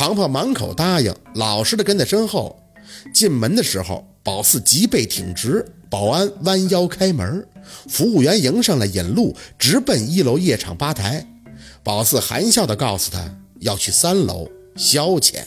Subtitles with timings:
[0.00, 2.58] 庞庞满口答应，老实的跟在身后。
[3.12, 7.46] 进门的时候，宝四脊背挺直，保安弯腰开门，
[7.86, 11.26] 服务员迎上来引路，直奔一楼夜场吧台。
[11.82, 15.42] 宝四含笑的告诉他要去三楼消遣。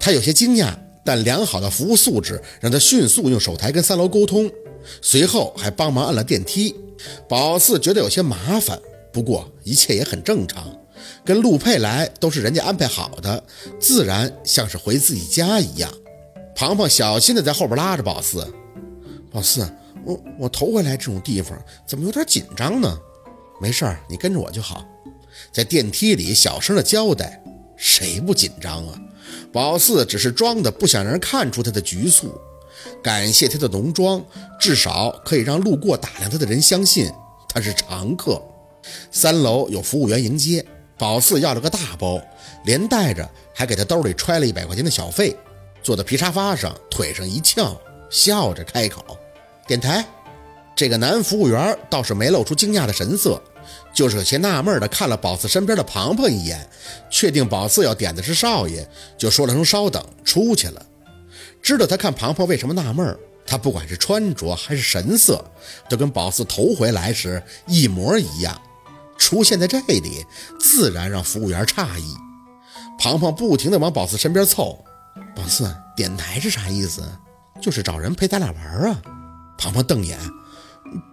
[0.00, 0.72] 他有些惊讶，
[1.04, 4.50] 但良好的服务素质让他迅速用手台跟三楼沟通，
[5.02, 6.74] 随后还帮忙按了电梯。
[7.28, 8.80] 宝四觉得有些麻烦，
[9.12, 10.74] 不过一切也很正常。
[11.24, 13.42] 跟陆佩来都是人家安排好的，
[13.78, 15.90] 自然像是回自己家一样。
[16.54, 18.46] 庞庞小心的在后边拉着宝四，
[19.30, 19.66] 宝四，
[20.04, 21.56] 我我头回来这种地方，
[21.86, 22.98] 怎么有点紧张呢？
[23.60, 24.84] 没事儿，你跟着我就好。
[25.52, 27.42] 在电梯里小声的交代，
[27.76, 29.00] 谁不紧张啊？
[29.52, 32.32] 宝四只是装的，不想让人看出他的局促。
[33.02, 34.22] 感谢他的浓妆，
[34.58, 37.10] 至少可以让路过打量他的人相信
[37.48, 38.40] 他是常客。
[39.10, 40.64] 三楼有服务员迎接。
[41.00, 42.20] 宝四要了个大包，
[42.64, 45.34] 连带着还给他兜里揣了一百块钱的小费，
[45.82, 47.74] 坐在皮沙发上，腿上一翘，
[48.10, 49.16] 笑着开口
[49.66, 50.04] ：“点台。”
[50.76, 53.42] 这个男服务员倒是没露出惊讶的神色，
[53.94, 56.68] 就是有些纳闷的看了宝四身边的庞庞一眼，
[57.08, 60.84] 确定宝四要点的是少爷，就说了声“稍等”，出去了。
[61.62, 65.42] 知道他看庞庞为什么纳闷，他不管是穿着还是神色，
[65.88, 68.60] 都跟宝四头回来时一模一样。
[69.20, 70.26] 出现在这里，
[70.58, 72.16] 自然让服务员诧异。
[72.98, 74.82] 庞庞不停地往宝四身边凑。
[75.36, 77.02] 宝四，点台是啥意思？
[77.60, 79.00] 就是找人陪咱俩玩啊。
[79.58, 80.18] 庞庞瞪眼，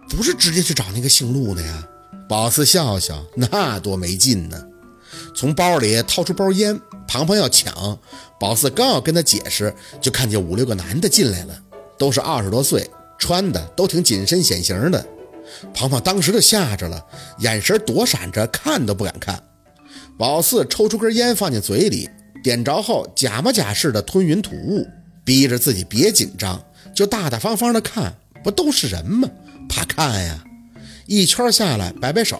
[0.10, 1.84] 不是直接去找那个姓陆的呀。
[2.30, 4.58] 宝四笑笑，那多没劲呢。
[5.36, 8.00] 从包里掏出包烟，庞庞要抢。
[8.40, 11.62] 宝四刚要跟他解释，就看见五六个男的进来了，
[12.00, 15.06] 都是二十多岁，穿的都挺紧身显形的。
[15.74, 17.06] 庞庞当时就吓着了，
[17.40, 19.42] 眼神躲闪着，看都不敢看。
[20.18, 22.10] 宝四抽出根烟放进嘴里，
[22.44, 24.88] 点着后假模假式的吞云吐雾，
[25.24, 28.16] 逼着自己别紧张，就大大方方的看。
[28.44, 29.30] 不都是人吗？
[29.68, 30.44] 怕看呀！
[31.06, 32.40] 一圈下来，摆摆手，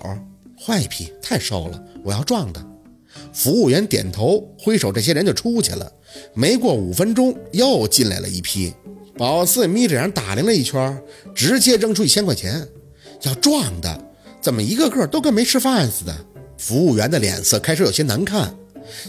[0.58, 2.66] 换一批，太瘦了，我要壮的。
[3.34, 5.92] 服务员点头挥手，这些人就出去了。
[6.34, 8.74] 没过五分钟，又进来了一批。
[9.18, 11.02] 宝四眯着眼打量了一圈，
[11.36, 12.66] 直接扔出一千块钱。
[13.22, 14.00] 要壮的，
[14.42, 16.16] 怎么一个个都跟没吃饭似的？
[16.58, 18.54] 服务员的脸色开始有些难看，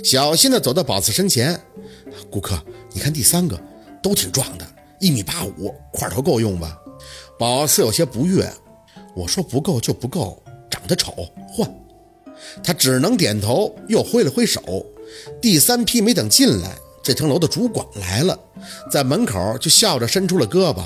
[0.04, 1.58] 小心的走到宝四身前
[2.30, 3.58] ：“顾客，你看第三个，
[4.02, 4.66] 都挺壮的，
[5.00, 6.78] 一米八五，块头够用吧？”
[7.38, 8.52] 宝四有些不悦
[9.16, 11.14] ：“我说不够就不够，长得丑，
[11.48, 11.68] 换。”
[12.62, 14.84] 他只能点头，又挥了挥手。
[15.40, 18.38] 第三批没等进来，这层楼的主管来了，
[18.90, 20.82] 在门口就笑着伸出了胳膊。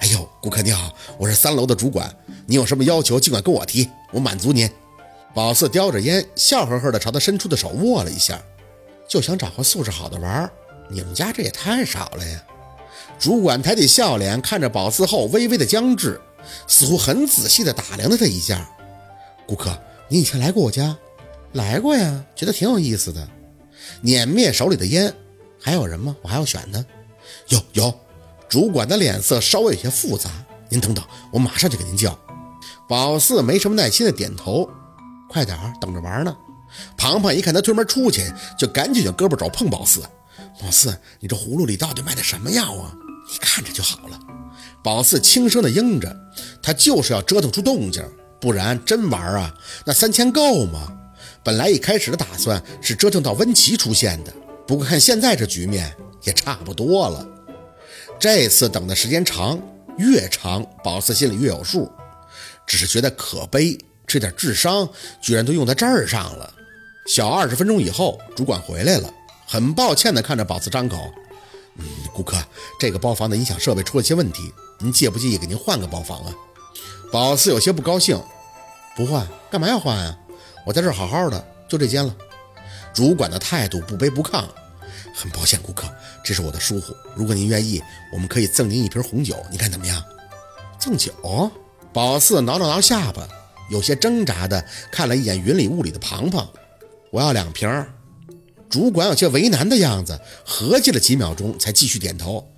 [0.00, 2.12] 哎呦，顾客你好，我是三楼的主管，
[2.50, 4.68] 你有什么要求尽管跟我提，我满足您。
[5.32, 8.42] 宝四叼着烟，笑呵呵地朝他伸出的手握了一下，
[9.06, 10.52] 就想找个素质好的玩儿
[10.88, 12.42] 你们家这也太少了呀。
[13.20, 16.20] 主管抬起笑脸看着宝四后，微微的僵滞，
[16.66, 18.68] 似乎很仔细地打量了他一下。
[19.46, 20.98] 顾客，你以前来过我家？
[21.52, 23.28] 来过呀，觉得挺有意思的。
[24.00, 25.14] 碾灭手里的烟，
[25.62, 26.16] 还有人吗？
[26.22, 26.84] 我还要选呢。
[27.46, 27.94] 有有。
[28.48, 30.28] 主管的脸色稍微有些复杂，
[30.68, 32.18] 您等等，我马上就给您叫。
[32.90, 34.68] 宝四没什么耐心的点头，
[35.28, 36.36] 快点儿，等着玩呢。
[36.96, 38.24] 庞庞一看他推门出去，
[38.58, 40.00] 就赶紧用胳膊肘碰宝四。
[40.60, 42.92] 宝四，你这葫芦里到底卖的什么药啊？
[43.30, 44.18] 你看着就好了。
[44.82, 46.12] 宝四轻声的应着，
[46.60, 48.02] 他就是要折腾出动静，
[48.40, 49.54] 不然真玩啊，
[49.86, 50.92] 那三千够吗？
[51.44, 54.34] 本来一开始的打算是折腾到温琪出现的，
[54.66, 57.24] 不过看现在这局面，也差不多了。
[58.18, 59.56] 这次等的时间长，
[59.96, 61.88] 越长，宝四心里越有数，
[62.70, 63.76] 只是觉得可悲，
[64.06, 64.88] 这点智商
[65.20, 66.54] 居然都用在这儿上了。
[67.04, 69.12] 小二十分钟以后，主管回来了，
[69.44, 71.12] 很抱歉地看着宝四张口
[71.78, 72.36] ：“嗯，顾客，
[72.78, 76.32] 这个包房的音响设备出了些问题，您介不介意给您换个包房啊？”
[77.10, 78.22] 宝四有些不高兴
[78.94, 80.16] ：“不换，干嘛要换啊？
[80.64, 82.14] 我在这儿好好的，就这间了。”
[82.94, 84.44] 主管的态度不卑不亢。
[85.12, 85.92] 很抱歉，顾客，
[86.24, 86.94] 这是我的疏忽。
[87.16, 90.00] 如果您愿意，我们可以赠您一瓶红酒，你看怎么样？
[90.78, 91.50] 赠酒？
[91.92, 93.26] 宝四挠了挠下巴，
[93.70, 96.48] 有些挣扎的看了一眼云里雾里的庞庞。
[97.10, 97.86] 我要两瓶。
[98.68, 102.48] 主管有些为难的样子，合计了几秒钟，才继续点头。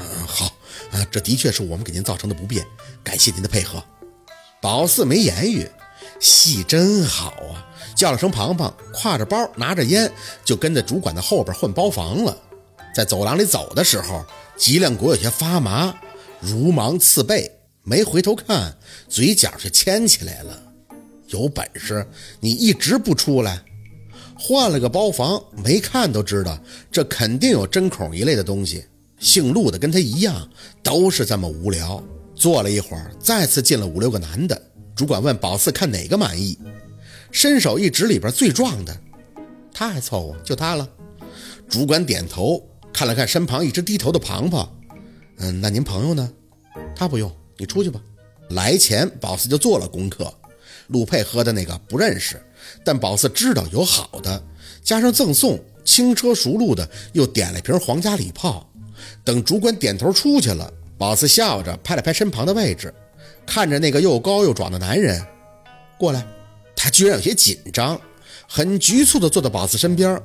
[0.00, 0.46] 嗯，好，
[0.90, 2.64] 啊，这的确是我们给您造成的不便，
[3.04, 3.82] 感谢您的配合。
[4.62, 5.68] 宝四没言语，
[6.18, 7.66] 戏真好啊。
[7.94, 10.10] 叫了声“庞庞”，挎着包，拿着烟，
[10.44, 12.34] 就跟在主管的后边换包房了。
[12.94, 14.24] 在走廊里走的时候，
[14.56, 15.94] 脊梁骨有些发麻，
[16.40, 17.57] 如芒刺背，
[17.88, 18.76] 没回头看，
[19.08, 20.62] 嘴角却牵起来了。
[21.28, 22.06] 有本事
[22.38, 23.62] 你一直不出来！
[24.38, 26.58] 换了个包房，没看都知道，
[26.92, 28.84] 这肯定有针孔一类的东西。
[29.18, 30.46] 姓陆的跟他一样，
[30.82, 32.02] 都是这么无聊。
[32.34, 34.60] 坐了一会儿，再次进了五六个男的。
[34.94, 36.58] 主管问宝四看哪个满意，
[37.32, 38.94] 伸手一指里边最壮的，
[39.72, 40.86] 他还凑合，就他了。
[41.68, 42.62] 主管点头，
[42.92, 44.70] 看了看身旁一直低头的庞庞，
[45.38, 46.30] 嗯，那您朋友呢？
[46.94, 48.00] 他不用，你出去吧。
[48.50, 50.32] 来前宝四就做了功课，
[50.86, 52.42] 陆佩喝的那个不认识，
[52.82, 54.42] 但宝四知道有好的，
[54.82, 58.66] 加上赠送，轻车熟路的又点了瓶皇家礼炮。
[59.22, 62.92] 等主管点头出去了，宝四笑着拍了拍身旁的位置，
[63.46, 65.22] 看着那个又高又壮的男人
[65.98, 66.26] 过来，
[66.74, 68.00] 他居然有些紧张，
[68.48, 70.20] 很局促地坐到宝四身边，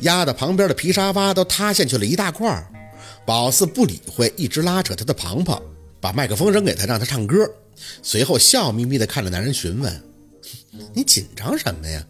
[0.00, 2.64] 压得旁边的皮沙发都塌陷去了一大块。
[3.26, 5.60] 宝四不理会，一直拉扯他的庞庞，
[6.06, 7.52] 把麦克风扔给他，让他唱歌。
[8.00, 10.02] 随后笑眯眯地看着男人，询问
[10.94, 12.06] ：“你紧张什么呀？”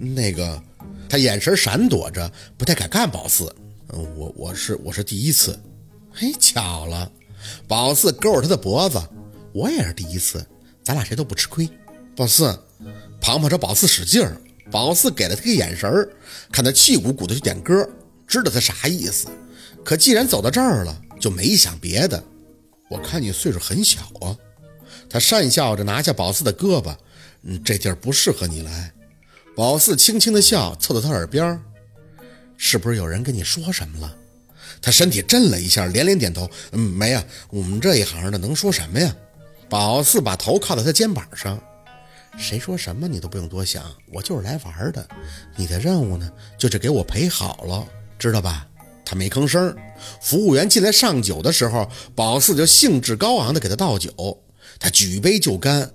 [0.00, 0.62] 那个，
[1.06, 3.54] 他眼神闪躲着，不太敢看宝四。
[3.92, 5.60] 嗯，我我是我是第一次，
[6.10, 7.12] 嘿，巧了，
[7.68, 8.98] 宝四勾着他的脖子，
[9.52, 10.42] 我也是第一次，
[10.82, 11.68] 咱俩谁都不吃亏。
[12.16, 12.58] 宝四，
[13.20, 14.40] 庞庞朝宝四使劲儿，
[14.70, 16.08] 宝四给了他个眼神儿，
[16.50, 17.86] 看他气鼓鼓的去点歌，
[18.26, 19.28] 知道他啥意思。
[19.84, 22.24] 可既然走到这儿了，就没想别的。
[22.88, 24.36] 我看你岁数很小啊，
[25.08, 26.94] 他讪笑着拿下宝四的胳膊，
[27.42, 28.92] 嗯，这地儿不适合你来。
[29.56, 31.60] 宝四轻轻的笑，凑到他耳边。
[32.56, 34.16] 是不是有人跟你说什么了？
[34.80, 36.48] 他身体震了一下，连连点头。
[36.72, 39.14] 嗯，没呀，我们这一行的能说什么呀？
[39.68, 41.60] 宝四把头靠在他肩膀上。
[42.38, 43.82] 谁说什么你都不用多想，
[44.12, 45.08] 我就是来玩的。
[45.56, 47.86] 你的任务呢，就是给我陪好了，
[48.18, 48.66] 知道吧？
[49.06, 49.74] 他没吭声。
[50.20, 54.12] 服务员进来上酒的时候，宝四就兴致高昂地给他倒酒。
[54.78, 55.90] 他举杯就干，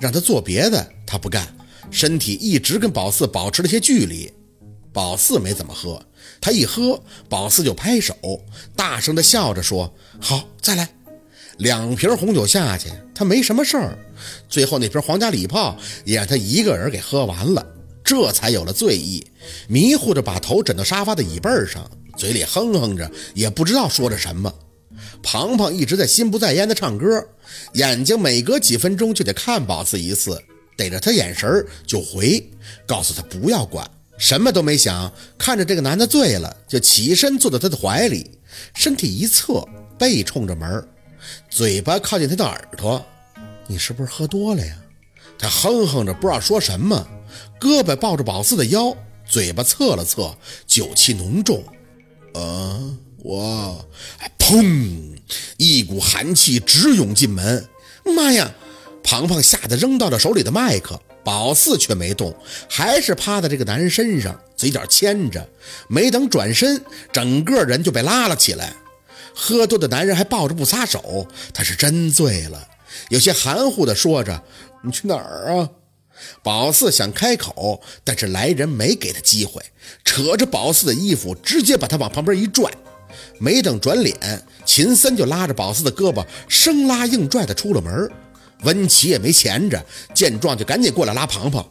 [0.00, 1.46] 让他做别的他不干，
[1.90, 4.32] 身体一直跟宝四保持了些距离。
[4.92, 6.00] 宝四没怎么喝，
[6.40, 8.14] 他一喝，宝四就拍手，
[8.74, 10.88] 大声的笑着说：“好，再来。”
[11.58, 13.98] 两瓶红酒下去，他没什么事儿。
[14.48, 17.64] 最后那瓶皇家礼炮也让他一个人给喝完了，
[18.02, 19.24] 这才有了醉意，
[19.68, 24.52] 迷糊着把头枕到沙发的椅背上，嘴里哼哼着，也不知道说着什么。
[25.22, 27.26] 庞庞一直在心不在焉的唱歌，
[27.74, 30.40] 眼睛每隔几分钟就得看宝四一次，
[30.76, 32.50] 逮着他眼神就回，
[32.86, 33.88] 告诉他不要管。
[34.16, 38.30] 什么都没想，看着这个男的醉了，就起身坐在他的怀里，
[38.74, 39.66] 身体一侧，
[39.98, 40.86] 背冲着门，
[41.50, 43.04] 嘴巴靠近他的耳朵。
[43.66, 44.76] 你是不是喝多了呀？
[45.36, 47.08] 他哼哼着，不知道说什么，
[47.58, 48.96] 胳膊抱着宝四的腰，
[49.26, 51.64] 嘴巴侧了侧，酒气浓重。
[52.34, 52.80] 啊，
[53.18, 53.88] 我，
[54.38, 55.16] 砰！
[55.56, 57.66] 一股寒气直涌进门。
[58.04, 58.52] 妈呀！
[59.02, 61.00] 庞庞吓得扔到了手里的麦克。
[61.22, 62.36] 宝四却没动，
[62.68, 65.48] 还是趴在这个男人身上，嘴角牵着。
[65.88, 68.74] 没等转身，整个人就被拉了起来。
[69.34, 72.68] 喝多的男人还抱着不撒手，他是真醉了，
[73.08, 74.42] 有些含糊的说着
[74.84, 75.70] ：“你去哪儿啊？”
[76.42, 79.62] 宝四想开口，但是来人没给他机会，
[80.04, 82.70] 扯着宝四的衣服，直接把他往旁边一拽。
[83.38, 88.10] 没等转脸，秦森就拉着宝四的胳膊，生拉硬拽的出了门。
[88.62, 89.84] 文琪也没闲着，
[90.14, 91.68] 见状就赶紧过来拉庞庞。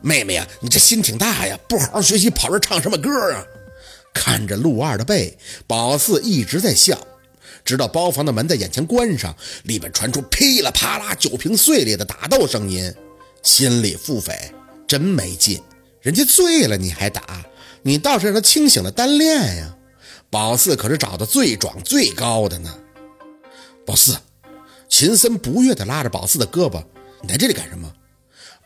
[0.00, 3.44] 妹妹呀，你这心挺大呀，不好好学习，跑这唱什么歌啊？
[4.12, 6.98] 看着陆二的背，宝四一直在笑，
[7.64, 12.92] 直到包房的门在眼前关上，里面传出噼里啪啦酒瓶碎裂的打斗声音，
[13.44, 14.32] 心里腹诽：
[14.88, 15.62] 真没劲，
[16.00, 17.44] 人家醉了你还打，
[17.82, 19.76] 你倒是让他清醒了单练呀。
[20.30, 22.76] 宝四可是找的最壮最高的呢，
[23.86, 24.18] 宝四。
[24.88, 26.84] 秦森不悦地拉着宝四的胳膊
[27.22, 27.92] ：“你在这里干什么？”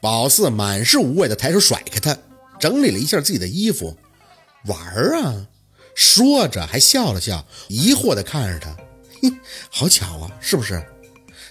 [0.00, 2.16] 宝四满是无畏地抬手甩开他，
[2.61, 3.97] 整理了一下自己的衣服
[4.66, 4.78] ：“玩
[5.23, 5.47] 啊！”
[5.94, 8.76] 说着还笑了笑，疑惑地看着他
[9.23, 9.32] ：“嘿，
[9.70, 10.82] 好巧啊，是不是？”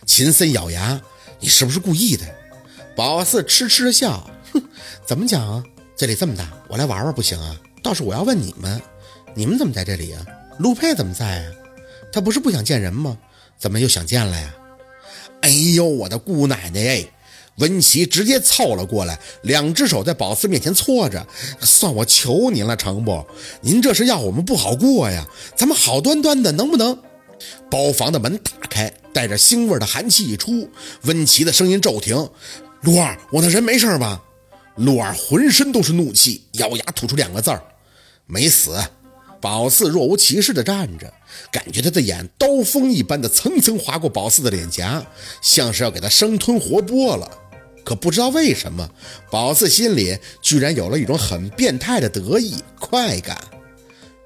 [0.05, 1.01] 秦森咬牙
[1.41, 2.25] ：“你是不是故意的？”
[2.97, 4.63] 宝四痴痴地笑：“哼，
[5.05, 5.63] 怎么讲啊？
[5.95, 7.55] 这里这么大，我来玩玩不行啊？
[7.83, 8.81] 倒是我要问你们，
[9.35, 10.25] 你们怎么在这里啊？
[10.57, 11.51] 陆佩怎么在啊？
[12.11, 13.15] 他不是不想见人吗？
[13.55, 14.51] 怎么又想见了呀？”
[15.41, 17.05] 哎呦，我的姑奶奶哎！
[17.57, 21.23] 文琪直接凑了过来，两只手在宝四面前搓着，
[21.59, 23.23] 算我求您了，成不？
[23.61, 25.27] 您这是要我们不好过呀？
[25.55, 26.97] 咱们好端端的，能不能？
[27.69, 30.67] 包房的门打开，带着腥味的寒气一出，
[31.03, 32.27] 温琪的声音骤停
[32.81, 34.23] ：“陆二，我的人没事吧？”
[34.77, 37.61] 陆二浑身都是怒气，咬牙吐出两个字儿
[38.27, 38.77] ：“没死。”
[39.39, 41.13] 宝四若无其事地站着，
[41.51, 45.05] 感觉他的眼刀锋一般的层层划过宝四的脸颊，
[45.41, 47.29] 像是要给他生吞活剥了。
[47.85, 48.89] 可不知道为什么，
[49.31, 53.37] 宝四心里居然有了一种很变态的得意快感。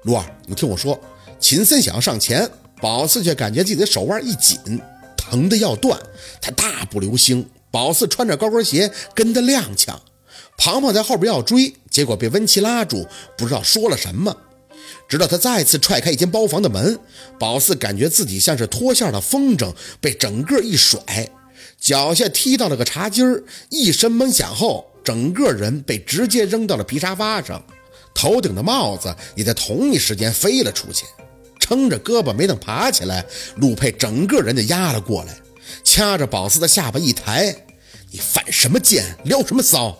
[0.04, 0.98] 陆二，你听我说，
[1.38, 2.48] 秦森想要上前，
[2.80, 4.58] 宝四却感觉自己的手腕一紧，
[5.16, 6.00] 疼得要断。
[6.40, 9.96] 他大步流星，宝四穿着高跟鞋跟得踉跄。
[10.56, 13.04] 庞庞在后边要追，结果被温琪拉住，
[13.36, 14.36] 不知道说了什么。
[15.08, 16.98] 直到他再次踹开一间包房的门，
[17.38, 21.00] 宝四感觉自己像是脱线的风筝，被整个一甩，
[21.80, 27.62] 脚下踢到了个茶几儿，一声闷响后，整个人被直接扔到了皮沙发上，
[28.14, 31.04] 头顶的帽子也在同一时间飞了出去。
[31.58, 33.24] 撑着胳膊没等爬起来，
[33.56, 35.36] 陆佩整个人就压了过来，
[35.84, 37.66] 掐着宝四的下巴一抬
[38.10, 39.98] ：“你犯什么贱，撩什么骚？”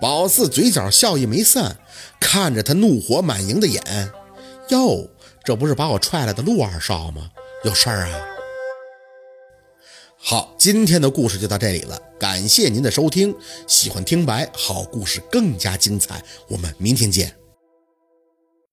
[0.00, 1.76] 宝四嘴角笑意没散，
[2.18, 3.82] 看着他怒火满盈的眼，
[4.70, 5.08] 哟，
[5.44, 7.30] 这不是把我踹来的陆二少吗？
[7.64, 8.18] 有事儿啊？
[10.22, 13.34] 好，今天的故事就到这里了，感谢您的收听。
[13.66, 17.39] 喜欢听白好故事更加精彩，我们明天见。